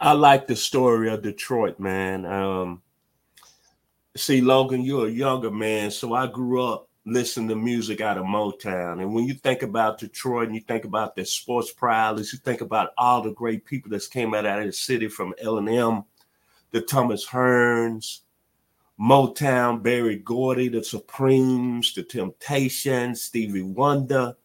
I 0.00 0.12
like 0.12 0.46
the 0.46 0.56
story 0.56 1.10
of 1.12 1.22
Detroit, 1.22 1.78
man. 1.78 2.26
Um, 2.26 2.82
see, 4.16 4.40
Logan, 4.40 4.82
you're 4.82 5.06
a 5.06 5.10
younger 5.10 5.50
man, 5.50 5.90
so 5.90 6.14
I 6.14 6.26
grew 6.26 6.62
up 6.62 6.88
listening 7.06 7.48
to 7.48 7.56
music 7.56 8.00
out 8.00 8.16
of 8.16 8.24
Motown. 8.24 9.02
And 9.02 9.14
when 9.14 9.26
you 9.26 9.34
think 9.34 9.62
about 9.62 9.98
Detroit 9.98 10.46
and 10.46 10.54
you 10.54 10.62
think 10.62 10.84
about 10.84 11.14
the 11.14 11.24
sports 11.24 11.72
prowess, 11.72 12.32
you 12.32 12.38
think 12.38 12.60
about 12.60 12.90
all 12.96 13.22
the 13.22 13.32
great 13.32 13.64
people 13.64 13.90
that 13.90 14.08
came 14.10 14.34
out 14.34 14.46
of 14.46 14.64
the 14.64 14.72
city 14.72 15.08
from 15.08 15.34
Eminem, 15.42 16.04
the 16.70 16.80
Thomas 16.80 17.26
Hearns, 17.26 18.20
Motown, 18.98 19.82
Berry 19.82 20.16
Gordy, 20.16 20.68
the 20.68 20.82
Supremes, 20.82 21.92
the 21.94 22.04
Temptations, 22.04 23.22
Stevie 23.22 23.62
Wonder. 23.62 24.36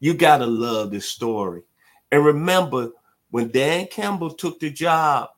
You 0.00 0.14
got 0.14 0.38
to 0.38 0.46
love 0.46 0.90
this 0.90 1.08
story. 1.08 1.62
And 2.10 2.24
remember, 2.24 2.90
when 3.30 3.50
Dan 3.50 3.86
Campbell 3.86 4.30
took 4.30 4.58
the 4.58 4.70
job 4.70 5.28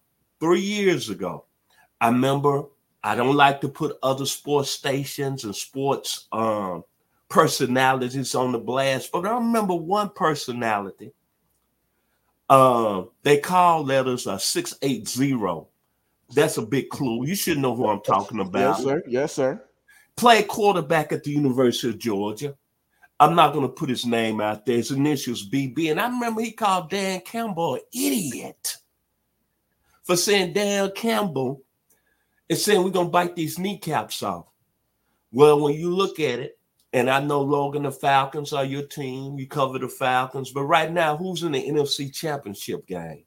three 0.40 0.60
years 0.60 1.10
ago, 1.10 1.44
I 2.00 2.08
remember 2.08 2.64
I 3.04 3.14
don't 3.14 3.34
like 3.36 3.60
to 3.62 3.68
put 3.68 3.98
other 4.02 4.26
sports 4.26 4.70
stations 4.70 5.44
and 5.44 5.54
sports 5.54 6.28
um, 6.30 6.84
personalities 7.28 8.34
on 8.34 8.52
the 8.52 8.58
blast, 8.58 9.10
but 9.10 9.26
I 9.26 9.34
remember 9.34 9.74
one 9.74 10.10
personality. 10.10 11.12
Uh, 12.48 13.04
they 13.22 13.38
call 13.38 13.82
letters 13.84 14.26
a 14.26 14.38
680. 14.38 15.66
That's 16.34 16.58
a 16.58 16.62
big 16.62 16.90
clue. 16.90 17.26
You 17.26 17.34
should 17.34 17.58
know 17.58 17.74
who 17.74 17.88
I'm 17.88 18.02
talking 18.02 18.40
about. 18.40 18.76
Yes, 18.76 18.82
sir. 18.84 19.02
Yes, 19.06 19.32
sir. 19.34 19.64
played 20.16 20.48
quarterback 20.48 21.12
at 21.12 21.24
the 21.24 21.30
University 21.30 21.88
of 21.88 21.98
Georgia. 21.98 22.54
I'm 23.18 23.34
not 23.34 23.52
going 23.52 23.66
to 23.66 23.72
put 23.72 23.88
his 23.88 24.04
name 24.04 24.40
out 24.40 24.66
there. 24.66 24.76
His 24.76 24.90
initials 24.90 25.48
BB. 25.48 25.90
And 25.90 26.00
I 26.00 26.08
remember 26.08 26.40
he 26.40 26.52
called 26.52 26.90
Dan 26.90 27.20
Campbell 27.20 27.76
an 27.76 27.80
idiot 27.94 28.76
for 30.02 30.16
saying 30.16 30.52
Dan 30.52 30.90
Campbell 30.94 31.62
is 32.48 32.64
saying 32.64 32.82
we're 32.82 32.90
going 32.90 33.06
to 33.06 33.12
bite 33.12 33.36
these 33.36 33.58
kneecaps 33.58 34.22
off. 34.22 34.46
Well, 35.32 35.60
when 35.60 35.74
you 35.74 35.94
look 35.94 36.20
at 36.20 36.38
it, 36.38 36.58
and 36.92 37.08
I 37.08 37.20
know 37.20 37.40
Logan, 37.40 37.84
the 37.84 37.92
Falcons 37.92 38.52
are 38.52 38.64
your 38.64 38.82
team. 38.82 39.38
You 39.38 39.46
cover 39.46 39.78
the 39.78 39.88
Falcons, 39.88 40.50
but 40.50 40.64
right 40.64 40.92
now, 40.92 41.16
who's 41.16 41.42
in 41.42 41.52
the 41.52 41.66
NFC 41.66 42.12
Championship 42.12 42.86
game? 42.86 43.24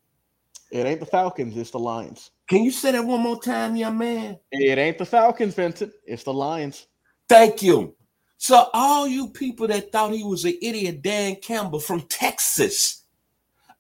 It 0.72 0.86
ain't 0.86 1.00
the 1.00 1.06
Falcons, 1.06 1.58
it's 1.58 1.72
the 1.72 1.80
Lions. 1.80 2.32
Can 2.48 2.64
you 2.64 2.72
say 2.72 2.92
that 2.92 3.04
one 3.04 3.22
more 3.22 3.42
time, 3.42 3.76
young 3.76 3.98
man? 3.98 4.38
It 4.52 4.78
ain't 4.78 4.98
the 4.98 5.06
Falcons, 5.06 5.56
Vincent. 5.56 5.94
It's 6.06 6.24
the 6.24 6.34
Lions. 6.34 6.88
Thank 7.28 7.64
you. 7.64 7.96
So, 8.38 8.70
all 8.74 9.08
you 9.08 9.30
people 9.30 9.68
that 9.68 9.92
thought 9.92 10.14
he 10.14 10.24
was 10.24 10.46
an 10.46 10.58
idiot, 10.62 11.02
Dan 11.02 11.38
Campbell 11.38 11.80
from 11.80 12.02
Texas, 12.02 13.04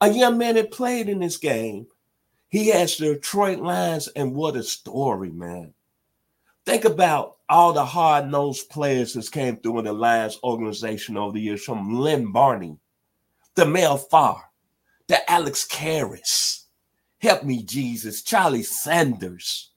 a 0.02 0.10
young 0.10 0.38
man 0.38 0.56
that 0.56 0.72
played 0.72 1.10
in 1.10 1.20
this 1.20 1.38
game, 1.38 1.86
he 2.56 2.68
has 2.68 2.96
the 2.96 3.16
Detroit 3.16 3.60
Lions, 3.60 4.08
and 4.16 4.34
what 4.34 4.56
a 4.56 4.64
story, 4.64 5.30
man. 5.30 5.74
Think 6.66 6.86
about 6.86 7.36
all 7.50 7.74
the 7.74 7.84
hard 7.84 8.32
nosed 8.32 8.70
players 8.70 9.12
that 9.12 9.30
came 9.30 9.58
through 9.58 9.80
in 9.80 9.84
the 9.84 9.92
Lions 9.92 10.40
organization 10.42 11.18
over 11.18 11.34
the 11.34 11.42
years 11.42 11.66
from 11.66 12.00
Lem 12.00 12.32
Barney, 12.32 12.78
the 13.56 13.66
Mel 13.66 13.98
Farr, 13.98 14.42
the 15.08 15.30
Alex 15.30 15.68
Karras, 15.68 16.64
help 17.20 17.44
me, 17.44 17.62
Jesus, 17.62 18.24
Charlie 18.24 18.64
Sanders, 18.64 19.72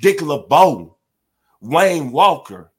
Dick 0.00 0.22
LeBeau, 0.22 0.98
Wayne 1.60 2.12
Walker, 2.12 2.70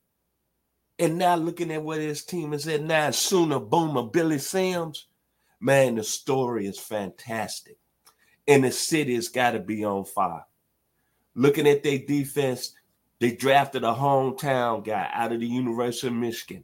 and 0.97 1.17
now 1.17 1.35
looking 1.35 1.73
at 1.73 1.83
what 1.83 1.99
his 1.99 2.23
team 2.23 2.53
is 2.53 2.65
at 2.69 2.81
now, 2.81 3.11
Sooner 3.11 3.59
Boomer, 3.59 4.03
Billy 4.03 4.39
Sims, 4.39 5.07
man, 5.59 5.95
the 5.95 6.03
story 6.05 6.65
is 6.65 6.79
fantastic. 6.79 7.77
And 8.47 8.63
the 8.63 8.71
city 8.71 9.15
has 9.15 9.29
got 9.29 9.51
to 9.51 9.59
be 9.59 9.83
on 9.83 10.05
fire. 10.05 10.45
Looking 11.35 11.67
at 11.67 11.83
their 11.83 11.99
defense, 11.99 12.73
they 13.19 13.31
drafted 13.31 13.83
a 13.83 13.93
hometown 13.93 14.85
guy 14.85 15.09
out 15.13 15.31
of 15.31 15.39
the 15.39 15.47
University 15.47 16.07
of 16.07 16.13
Michigan. 16.13 16.63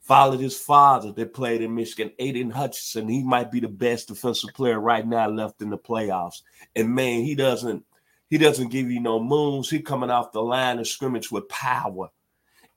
Followed 0.00 0.40
his 0.40 0.58
father 0.58 1.12
that 1.12 1.34
played 1.34 1.60
in 1.60 1.74
Michigan, 1.74 2.10
Aidan 2.18 2.50
Hutchinson. 2.50 3.08
He 3.08 3.22
might 3.22 3.52
be 3.52 3.60
the 3.60 3.68
best 3.68 4.08
defensive 4.08 4.54
player 4.54 4.80
right 4.80 5.06
now 5.06 5.28
left 5.28 5.62
in 5.62 5.70
the 5.70 5.78
playoffs. 5.78 6.42
And 6.74 6.94
man, 6.94 7.22
he 7.22 7.34
doesn't 7.34 7.84
he 8.28 8.38
doesn't 8.38 8.68
give 8.68 8.90
you 8.90 9.00
no 9.00 9.20
moves. 9.20 9.68
He 9.68 9.80
coming 9.80 10.10
off 10.10 10.32
the 10.32 10.42
line 10.42 10.78
of 10.78 10.86
scrimmage 10.86 11.30
with 11.30 11.48
power. 11.48 12.08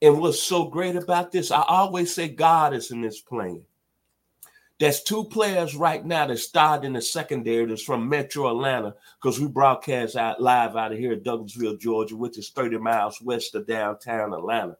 And 0.01 0.19
what's 0.19 0.41
so 0.41 0.65
great 0.65 0.95
about 0.95 1.31
this, 1.31 1.51
I 1.51 1.61
always 1.61 2.13
say 2.13 2.27
God 2.27 2.73
is 2.73 2.91
in 2.91 3.01
this 3.01 3.21
plan. 3.21 3.63
There's 4.83 5.01
two 5.01 5.23
players 5.23 5.77
right 5.77 6.05
now 6.05 6.27
that 6.27 6.39
started 6.39 6.85
in 6.85 6.91
the 6.91 7.01
secondary 7.01 7.65
that's 7.65 7.81
from 7.81 8.09
Metro 8.09 8.49
Atlanta 8.49 8.93
because 9.15 9.39
we 9.39 9.47
broadcast 9.47 10.17
out 10.17 10.41
live 10.41 10.75
out 10.75 10.91
of 10.91 10.97
here 10.97 11.13
at 11.13 11.23
Douglasville, 11.23 11.79
Georgia, 11.79 12.17
which 12.17 12.37
is 12.37 12.49
30 12.49 12.79
miles 12.79 13.21
west 13.21 13.55
of 13.55 13.65
downtown 13.65 14.33
Atlanta. 14.33 14.75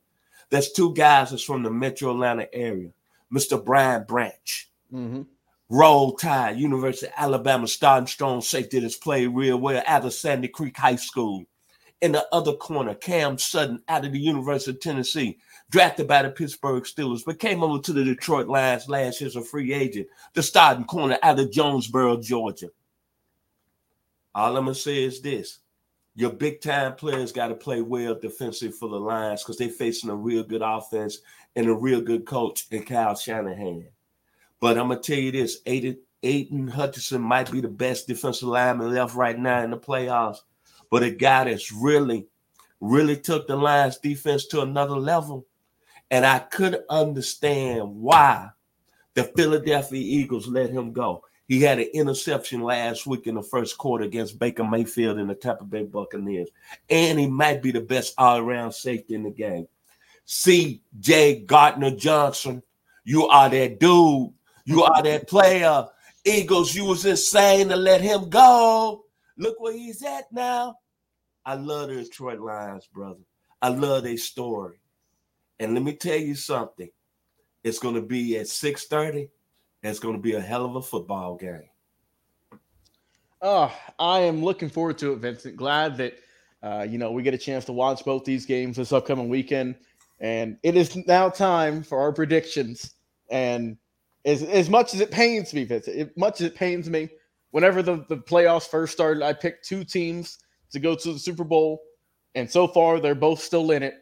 There's 0.50 0.74
two 0.74 0.94
guys 0.94 1.30
that's 1.30 1.42
from 1.42 1.64
the 1.64 1.72
Metro 1.72 2.12
Atlanta 2.12 2.54
area. 2.54 2.90
Mr. 3.34 3.64
Brian 3.64 4.04
Branch, 4.04 4.70
mm-hmm. 4.94 5.22
Roll 5.70 6.18
Tide, 6.18 6.58
University 6.58 7.06
of 7.06 7.14
Alabama, 7.16 7.66
starting 7.66 8.08
strong 8.08 8.42
safety 8.42 8.80
that's 8.80 8.98
played 8.98 9.28
real 9.28 9.56
well 9.56 9.82
out 9.88 10.04
of 10.04 10.14
Sandy 10.14 10.50
Creek 10.50 10.76
High 10.76 10.98
School. 10.98 11.46
In 12.04 12.12
the 12.12 12.28
other 12.34 12.52
corner, 12.52 12.96
Cam 12.96 13.38
Sutton 13.38 13.82
out 13.88 14.04
of 14.04 14.12
the 14.12 14.20
University 14.20 14.72
of 14.72 14.82
Tennessee, 14.82 15.40
drafted 15.70 16.06
by 16.06 16.22
the 16.22 16.30
Pittsburgh 16.32 16.84
Steelers, 16.84 17.24
but 17.26 17.40
came 17.40 17.64
over 17.64 17.82
to 17.82 17.94
the 17.94 18.04
Detroit 18.04 18.50
Lions 18.50 18.90
last 18.90 19.22
year 19.22 19.30
as 19.30 19.38
a 19.38 19.42
free 19.42 19.72
agent, 19.72 20.08
the 20.34 20.44
starting 20.44 20.84
corner 20.84 21.18
out 21.24 21.40
of 21.40 21.50
Jonesboro, 21.50 22.18
Georgia. 22.18 22.68
All 24.36 24.58
I'm 24.58 24.66
gonna 24.66 24.76
say 24.76 25.02
is 25.02 25.22
this: 25.22 25.60
your 26.14 26.32
big 26.32 26.60
time 26.60 26.94
players 26.96 27.32
got 27.32 27.48
to 27.48 27.56
play 27.56 27.82
well 27.82 28.16
defensively 28.16 28.74
for 28.74 28.90
the 28.90 29.00
Lions 29.00 29.42
because 29.42 29.58
they're 29.58 29.70
facing 29.70 30.10
a 30.10 30.16
real 30.16 30.44
good 30.44 30.62
offense 30.62 31.20
and 31.56 31.70
a 31.70 31.74
real 31.74 32.02
good 32.02 32.26
coach 32.26 32.66
in 32.72 32.84
Kyle 32.84 33.16
Shanahan. 33.16 33.88
But 34.60 34.78
I'm 34.78 34.90
gonna 34.90 35.00
tell 35.00 35.18
you 35.18 35.32
this: 35.32 35.62
Aidan, 35.66 36.00
Aidan 36.22 36.68
Hutchinson 36.68 37.22
might 37.22 37.50
be 37.50 37.62
the 37.62 37.70
best 37.70 38.08
defensive 38.08 38.50
lineman 38.50 38.94
left 38.94 39.16
right 39.16 39.40
now 39.40 39.64
in 39.64 39.72
the 39.72 39.78
playoffs 39.78 40.40
but 40.94 41.02
a 41.02 41.10
guy 41.10 41.46
that's 41.46 41.72
really, 41.72 42.28
really 42.80 43.18
took 43.18 43.48
the 43.48 43.56
Lions 43.56 43.98
defense 43.98 44.46
to 44.46 44.62
another 44.62 44.96
level. 44.96 45.48
And 46.12 46.24
I 46.24 46.38
could 46.38 46.84
understand 46.88 47.96
why 47.96 48.50
the 49.16 49.24
Philadelphia 49.24 50.00
Eagles 50.00 50.48
let 50.48 50.70
him 50.70 50.94
go. 50.94 51.24
He 51.48 51.62
had 51.62 51.80
an 51.80 51.90
interception 51.96 52.62
last 52.62 53.08
week 53.08 53.26
in 53.26 53.34
the 53.34 53.42
first 53.42 53.76
quarter 53.76 54.04
against 54.04 54.38
Baker 54.38 54.64
Mayfield 54.64 55.18
and 55.18 55.32
the 55.32 55.34
Tampa 55.34 55.64
Bay 55.64 55.82
Buccaneers. 55.82 56.50
And 56.88 57.20
he 57.20 57.26
might 57.26 57.64
be 57.64 57.72
the 57.72 57.82
best 57.82 58.14
all 58.20 58.38
around 58.38 58.74
safety 58.74 59.16
in 59.16 59.24
the 59.24 59.32
game. 59.32 59.68
C.J. 60.26 61.46
Gardner 61.46 61.96
Johnson, 61.96 62.62
you 63.04 63.26
are 63.26 63.50
that 63.50 63.80
dude. 63.80 64.32
You 64.66 64.84
are 64.84 65.02
that 65.02 65.28
player. 65.28 65.88
Eagles, 66.24 66.76
you 66.76 66.86
was 66.86 67.04
insane 67.04 67.70
to 67.70 67.76
let 67.76 68.02
him 68.02 68.30
go. 68.30 69.06
Look 69.38 69.60
where 69.60 69.74
he's 69.74 70.04
at 70.04 70.32
now. 70.32 70.78
I 71.46 71.56
love 71.56 71.90
the 71.90 71.96
Detroit 71.96 72.40
Lions, 72.40 72.88
brother. 72.94 73.20
I 73.62 73.70
love 73.70 74.04
their 74.04 74.18
story. 74.18 74.80
And 75.60 75.74
let 75.74 75.84
me 75.84 75.94
tell 75.94 76.18
you 76.18 76.36
something. 76.36 76.90
It's 77.64 77.80
going 77.80 77.96
to 77.96 78.02
be 78.02 78.38
at 78.38 78.48
6:30. 78.48 79.30
It's 79.84 80.00
going 80.00 80.16
to 80.16 80.22
be 80.22 80.34
a 80.34 80.42
hell 80.42 80.66
of 80.66 80.76
a 80.76 80.82
football 80.82 81.36
game. 81.36 81.70
Oh, 83.42 83.74
I 84.00 84.20
am 84.20 84.44
looking 84.44 84.70
forward 84.70 84.98
to 85.00 85.14
it, 85.14 85.18
Vincent. 85.18 85.58
Glad 85.58 85.98
that 85.98 86.16
uh, 86.62 86.86
you 86.90 86.98
know 86.98 87.12
we 87.12 87.24
get 87.24 87.34
a 87.34 87.38
chance 87.38 87.66
to 87.66 87.74
watch 87.74 88.06
both 88.06 88.24
these 88.24 88.46
games 88.46 88.78
this 88.78 88.94
upcoming 88.94 89.30
weekend. 89.30 89.76
And 90.20 90.58
it 90.64 90.78
is 90.78 90.96
now 91.08 91.30
time 91.30 91.84
for 91.84 92.00
our 92.00 92.14
predictions. 92.14 92.96
And 93.30 93.78
as, 94.26 94.44
as 94.44 94.70
much 94.70 94.94
as 94.94 95.02
it 95.02 95.12
pains 95.12 95.54
me, 95.54 95.66
Vincent, 95.66 95.98
as 95.98 96.08
much 96.16 96.40
as 96.40 96.48
it 96.48 96.56
pains 96.56 96.90
me, 96.90 97.10
whenever 97.52 97.82
the, 97.82 98.06
the 98.08 98.18
playoffs 98.18 98.68
first 98.68 98.94
started, 98.94 99.22
I 99.22 99.34
picked 99.34 99.68
two 99.68 99.84
teams 99.84 100.40
to 100.74 100.80
go 100.80 100.96
to 100.96 101.14
the 101.14 101.20
Super 101.20 101.44
Bowl. 101.44 101.82
And 102.36 102.50
so 102.50 102.68
far, 102.68 103.00
they're 103.00 103.16
both 103.16 103.40
still 103.40 103.72
in 103.72 103.84
it. 103.84 103.96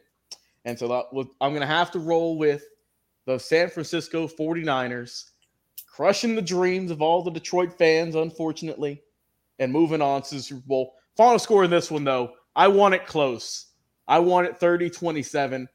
And 0.64 0.78
so 0.78 1.06
I'm 1.40 1.50
going 1.50 1.60
to 1.60 1.66
have 1.66 1.90
to 1.92 1.98
roll 1.98 2.38
with 2.38 2.64
the 3.26 3.38
San 3.38 3.68
Francisco 3.68 4.26
49ers, 4.26 5.30
crushing 5.86 6.34
the 6.34 6.42
dreams 6.42 6.90
of 6.90 7.02
all 7.02 7.22
the 7.22 7.30
Detroit 7.30 7.76
fans, 7.76 8.14
unfortunately, 8.14 9.02
and 9.58 9.72
moving 9.72 10.02
on 10.02 10.22
to 10.22 10.36
the 10.36 10.40
Super 10.40 10.66
Bowl. 10.66 10.94
Final 11.16 11.38
score 11.38 11.64
in 11.64 11.70
this 11.70 11.90
one, 11.90 12.04
though, 12.04 12.32
I 12.56 12.68
want 12.68 12.94
it 12.94 13.06
close. 13.06 13.66
I 14.08 14.18
want 14.18 14.46
it 14.46 14.58
30 14.58 14.90
27. 14.90 15.68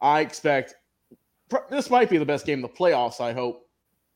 I 0.00 0.20
expect 0.20 0.74
this 1.68 1.90
might 1.90 2.10
be 2.10 2.18
the 2.18 2.24
best 2.24 2.46
game 2.46 2.64
of 2.64 2.70
the 2.70 2.76
playoffs, 2.76 3.20
I 3.20 3.32
hope, 3.32 3.68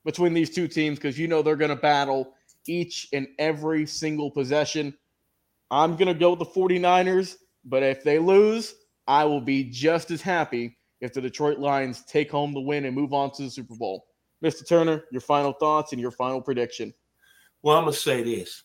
between 0.04 0.34
these 0.34 0.50
two 0.50 0.68
teams 0.68 0.98
because 0.98 1.18
you 1.18 1.26
know 1.26 1.42
they're 1.42 1.56
going 1.56 1.70
to 1.70 1.76
battle 1.76 2.34
each 2.66 3.08
and 3.12 3.26
every 3.38 3.86
single 3.86 4.30
possession. 4.30 4.94
I'm 5.70 5.96
going 5.96 6.08
to 6.08 6.14
go 6.14 6.30
with 6.30 6.38
the 6.38 6.60
49ers, 6.60 7.36
but 7.64 7.82
if 7.82 8.04
they 8.04 8.18
lose, 8.18 8.74
I 9.06 9.24
will 9.24 9.40
be 9.40 9.64
just 9.64 10.10
as 10.10 10.22
happy 10.22 10.78
if 11.00 11.12
the 11.12 11.20
Detroit 11.20 11.58
Lions 11.58 12.04
take 12.06 12.30
home 12.30 12.52
the 12.52 12.60
win 12.60 12.84
and 12.84 12.94
move 12.94 13.12
on 13.12 13.30
to 13.32 13.42
the 13.42 13.50
Super 13.50 13.74
Bowl. 13.74 14.06
Mr. 14.42 14.66
Turner, 14.66 15.04
your 15.10 15.20
final 15.20 15.52
thoughts 15.52 15.92
and 15.92 16.00
your 16.00 16.10
final 16.10 16.40
prediction. 16.40 16.92
Well, 17.62 17.76
I'm 17.76 17.84
going 17.84 17.94
to 17.94 18.00
say 18.00 18.22
this. 18.22 18.62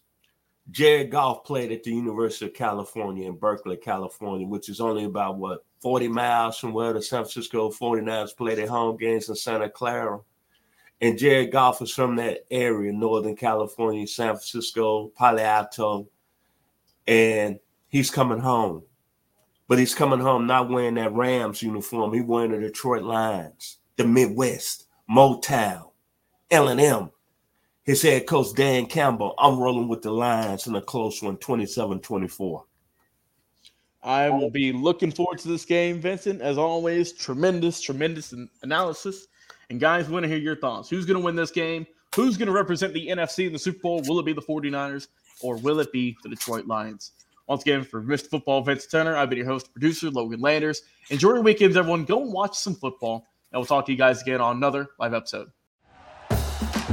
Jared 0.72 1.10
Goff 1.10 1.46
played 1.46 1.72
at 1.72 1.84
the 1.84 1.92
University 1.92 2.46
of 2.46 2.54
California 2.54 3.28
in 3.28 3.38
Berkeley, 3.38 3.78
California, 3.78 4.46
which 4.46 4.70
is 4.70 4.80
only 4.80 5.06
about 5.06 5.38
what 5.38 5.66
40 5.82 6.10
miles 6.10 6.58
from 6.60 6.74
where 6.74 6.94
the 6.94 7.02
San 7.02 7.24
Francisco 7.24 7.72
49ers 7.72 8.38
play 8.38 8.56
their 8.56 8.68
home 8.68 8.98
games 8.98 9.30
in 9.30 9.36
Santa 9.36 9.70
Clara. 9.70 10.20
And 11.02 11.18
Jared 11.18 11.52
Goff 11.52 11.82
is 11.82 11.92
from 11.92 12.18
that 12.18 12.46
area, 12.52 12.92
Northern 12.92 13.36
California, 13.36 14.06
San 14.06 14.34
Francisco, 14.34 15.08
Palo 15.18 15.42
Alto, 15.42 16.10
and 17.10 17.60
he's 17.90 18.12
coming 18.12 18.40
home. 18.40 18.84
But 19.68 19.80
he's 19.80 19.96
coming 19.96 20.20
home 20.20 20.48
not 20.48 20.70
wearing 20.70 20.96
that 20.96 21.14
Rams 21.14 21.62
uniform. 21.62 22.14
He's 22.14 22.24
wearing 22.24 22.52
the 22.52 22.60
Detroit 22.60 23.04
Lions, 23.04 23.80
the 23.98 24.06
Midwest, 24.06 24.88
Motown, 25.10 25.92
Eminem. 26.50 27.12
His 27.84 28.04
head 28.04 28.28
coach, 28.28 28.56
Dan 28.56 28.86
Campbell, 28.86 29.34
I'm 29.40 29.60
rolling 29.60 29.88
with 29.88 30.04
the 30.04 30.12
Lions 30.12 30.68
in 30.68 30.76
a 30.76 30.82
close 30.82 31.24
one, 31.24 31.38
27-24. 31.38 32.64
I 34.04 34.30
will 34.30 34.52
be 34.52 34.72
looking 34.72 35.12
forward 35.12 35.40
to 35.40 35.48
this 35.48 35.66
game, 35.66 36.00
Vincent. 36.00 36.42
As 36.42 36.60
always, 36.60 37.12
tremendous, 37.12 37.82
tremendous 37.82 38.34
analysis. 38.62 39.28
And 39.72 39.80
guys, 39.80 40.08
want 40.08 40.24
to 40.24 40.30
hear 40.30 40.38
your 40.38 40.56
thoughts. 40.56 40.90
Who's 40.90 41.06
going 41.06 41.20
to 41.20 41.26
win 41.26 41.36
this 41.36 41.52
game? 41.52 41.88
Who's 42.16 42.38
going 42.38 42.48
to 42.48 42.54
represent 42.54 42.94
the 42.94 43.08
NFC 43.08 43.48
in 43.48 43.54
the 43.54 43.60
Super 43.60 43.80
Bowl? 43.80 44.02
Will 44.08 44.20
it 44.20 44.26
be 44.26 44.34
the 44.34 44.42
49ers? 44.42 45.08
or 45.42 45.58
will 45.58 45.80
it 45.80 45.92
be 45.92 46.18
the 46.24 46.30
Detroit 46.30 46.66
Lions? 46.66 47.12
Once 47.48 47.62
again, 47.62 47.84
for 47.84 48.02
Mr. 48.02 48.30
Football 48.30 48.62
Vince 48.62 48.86
Turner, 48.86 49.16
I've 49.16 49.30
been 49.30 49.40
your 49.40 49.48
host, 49.48 49.72
producer 49.72 50.12
Logan 50.12 50.40
Landers. 50.40 50.84
Enjoy 51.10 51.30
your 51.30 51.42
weekends, 51.42 51.76
everyone. 51.76 52.06
Go 52.06 52.22
and 52.22 52.32
watch 52.32 52.56
some 52.56 52.76
football, 52.76 53.26
and 53.52 53.60
we'll 53.60 53.66
talk 53.66 53.86
to 53.88 53.92
you 53.92 53.98
guys 53.98 54.22
again 54.22 54.40
on 54.40 54.58
another 54.58 54.90
live 55.00 55.14
episode. 55.14 55.50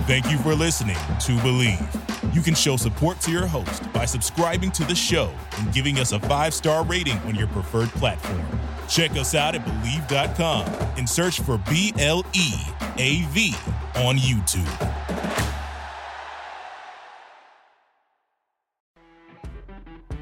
Thank 0.06 0.30
you 0.30 0.38
for 0.38 0.54
listening 0.54 0.94
to 0.94 1.32
Bleav. 1.38 2.34
You 2.34 2.40
can 2.40 2.54
show 2.54 2.76
support 2.76 3.20
to 3.22 3.30
your 3.30 3.46
host 3.46 3.92
by 3.92 4.04
subscribing 4.04 4.70
to 4.72 4.84
the 4.84 4.94
show 4.94 5.32
and 5.58 5.72
giving 5.72 5.98
us 5.98 6.12
a 6.12 6.20
five 6.20 6.54
star 6.54 6.84
rating 6.84 7.18
on 7.20 7.34
your 7.34 7.48
preferred 7.48 7.88
platform. 7.90 8.44
Check 8.88 9.12
us 9.12 9.34
out 9.34 9.54
at 9.56 9.64
Bleav.com 9.64 10.66
and 10.96 11.08
search 11.08 11.40
for 11.40 11.58
B 11.68 11.92
L 11.98 12.24
E 12.34 12.52
A 12.98 13.22
V 13.30 13.54
on 13.96 14.16
YouTube. 14.16 15.05